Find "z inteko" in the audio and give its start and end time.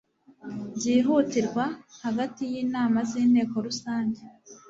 3.09-3.55